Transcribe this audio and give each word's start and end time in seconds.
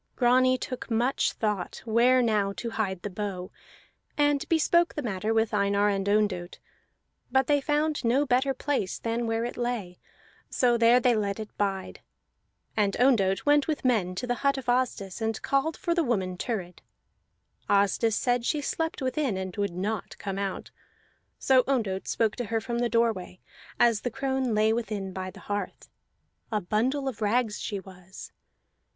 Grani 0.15 0.57
took 0.57 0.89
much 0.89 1.33
thought 1.33 1.83
where 1.85 2.23
now 2.23 2.51
to 2.53 2.71
hide 2.71 3.03
the 3.03 3.09
bow, 3.11 3.51
and 4.17 4.49
bespoke 4.49 4.95
the 4.95 5.03
matter 5.03 5.31
with 5.31 5.53
Einar 5.53 5.89
and 5.89 6.09
Ondott; 6.09 6.57
but 7.31 7.45
they 7.45 7.61
found 7.61 8.03
no 8.03 8.25
better 8.25 8.51
place 8.55 8.97
than 8.97 9.27
where 9.27 9.45
it 9.45 9.57
lay, 9.57 9.99
so 10.49 10.75
there 10.75 10.99
they 10.99 11.15
let 11.15 11.39
it 11.39 11.55
bide. 11.55 12.01
And 12.75 12.97
Ondott 12.99 13.45
went 13.45 13.67
with 13.67 13.85
men 13.85 14.15
to 14.15 14.25
the 14.25 14.33
hut 14.41 14.57
of 14.57 14.65
Asdis, 14.67 15.21
and 15.21 15.39
called 15.43 15.77
for 15.77 15.93
the 15.93 16.03
woman 16.03 16.35
Thurid. 16.35 16.81
Asdis 17.69 18.15
said 18.15 18.43
she 18.43 18.59
slept 18.59 19.03
within, 19.03 19.37
and 19.37 19.55
would 19.55 19.75
not 19.75 20.17
come 20.17 20.39
out. 20.39 20.71
So 21.37 21.63
Ondott 21.67 22.07
spoke 22.07 22.35
to 22.37 22.45
her 22.45 22.59
from 22.59 22.79
the 22.79 22.89
doorway, 22.89 23.39
as 23.79 24.01
the 24.01 24.09
crone 24.09 24.55
lay 24.55 24.73
within 24.73 25.13
by 25.13 25.29
the 25.29 25.41
hearth; 25.41 25.91
a 26.51 26.59
bundle 26.59 27.07
of 27.07 27.21
rags 27.21 27.59
she 27.61 27.79
was. 27.79 28.31